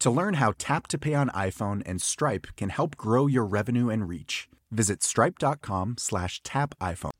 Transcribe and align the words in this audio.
To 0.00 0.10
learn 0.10 0.34
how 0.34 0.54
Tap 0.56 0.86
to 0.88 0.98
Pay 0.98 1.12
on 1.12 1.28
iPhone 1.28 1.82
and 1.84 2.00
Stripe 2.00 2.46
can 2.56 2.70
help 2.70 2.96
grow 2.96 3.26
your 3.26 3.44
revenue 3.44 3.90
and 3.90 4.08
reach, 4.08 4.48
visit 4.70 5.02
stripe.com 5.02 5.96
slash 5.98 6.42
tap 6.42 6.74
iPhone. 6.80 7.10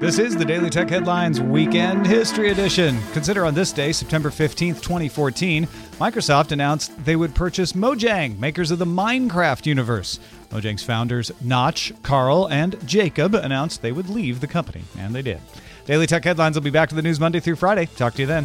This 0.00 0.18
is 0.18 0.36
the 0.36 0.44
Daily 0.44 0.68
Tech 0.68 0.90
Headlines 0.90 1.40
Weekend 1.40 2.08
History 2.08 2.50
Edition. 2.50 2.98
Consider 3.12 3.44
on 3.44 3.54
this 3.54 3.72
day, 3.72 3.92
September 3.92 4.30
15th, 4.30 4.82
2014, 4.82 5.66
Microsoft 6.00 6.50
announced 6.50 6.92
they 7.04 7.14
would 7.14 7.36
purchase 7.36 7.72
Mojang, 7.72 8.36
makers 8.40 8.72
of 8.72 8.80
the 8.80 8.84
Minecraft 8.84 9.64
universe. 9.64 10.18
Mojang's 10.50 10.82
founders, 10.82 11.30
Notch, 11.40 11.92
Carl, 12.02 12.48
and 12.48 12.84
Jacob, 12.84 13.36
announced 13.36 13.80
they 13.80 13.92
would 13.92 14.08
leave 14.08 14.40
the 14.40 14.46
company, 14.48 14.82
and 14.98 15.14
they 15.14 15.22
did. 15.22 15.40
Daily 15.84 16.08
Tech 16.08 16.24
Headlines 16.24 16.56
will 16.56 16.64
be 16.64 16.70
back 16.70 16.88
to 16.88 16.96
the 16.96 17.02
news 17.02 17.20
Monday 17.20 17.38
through 17.38 17.56
Friday. 17.56 17.86
Talk 17.86 18.14
to 18.14 18.22
you 18.22 18.26
then. 18.26 18.44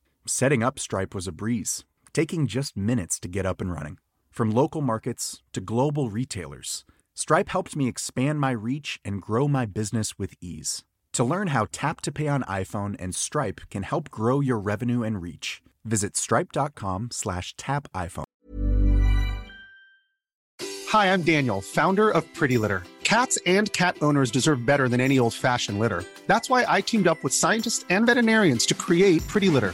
Setting 0.27 0.61
up 0.61 0.77
Stripe 0.77 1.15
was 1.15 1.27
a 1.27 1.31
breeze, 1.31 1.83
taking 2.13 2.45
just 2.45 2.77
minutes 2.77 3.19
to 3.19 3.27
get 3.27 3.43
up 3.43 3.59
and 3.59 3.71
running. 3.71 3.97
From 4.29 4.51
local 4.51 4.81
markets 4.81 5.41
to 5.51 5.61
global 5.61 6.11
retailers, 6.11 6.85
Stripe 7.15 7.49
helped 7.49 7.75
me 7.75 7.87
expand 7.87 8.39
my 8.39 8.51
reach 8.51 8.99
and 9.03 9.19
grow 9.19 9.47
my 9.47 9.65
business 9.65 10.19
with 10.19 10.35
ease. 10.39 10.83
To 11.13 11.23
learn 11.23 11.47
how 11.47 11.65
Tap 11.71 12.01
to 12.01 12.11
Pay 12.11 12.27
on 12.27 12.43
iPhone 12.43 12.95
and 12.99 13.15
Stripe 13.15 13.61
can 13.71 13.81
help 13.81 14.11
grow 14.11 14.41
your 14.41 14.59
revenue 14.59 15.01
and 15.01 15.19
reach, 15.19 15.63
visit 15.85 16.15
stripe.com 16.15 17.09
slash 17.11 17.55
tap 17.57 17.87
iPhone. 17.95 18.25
Hi, 20.89 21.11
I'm 21.11 21.23
Daniel, 21.23 21.61
founder 21.61 22.11
of 22.11 22.31
Pretty 22.35 22.59
Litter. 22.59 22.83
Cats 23.03 23.39
and 23.47 23.73
cat 23.73 23.97
owners 24.01 24.29
deserve 24.29 24.67
better 24.67 24.87
than 24.87 25.01
any 25.01 25.17
old-fashioned 25.17 25.79
litter. 25.79 26.03
That's 26.27 26.49
why 26.49 26.63
I 26.67 26.81
teamed 26.81 27.07
up 27.07 27.23
with 27.23 27.33
scientists 27.33 27.85
and 27.89 28.05
veterinarians 28.05 28.67
to 28.67 28.75
create 28.75 29.27
Pretty 29.27 29.49
Litter. 29.49 29.73